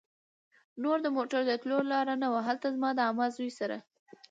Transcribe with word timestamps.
نور 0.81 0.97
د 1.05 1.07
موټر 1.17 1.41
د 1.47 1.51
تلو 1.61 1.77
لار 1.91 2.07
نه 2.21 2.27
وه. 2.31 2.41
هلته 2.47 2.67
زما 2.75 2.89
د 2.95 2.99
عمه 3.07 3.25
زوی 3.35 3.51
سره 3.59 3.77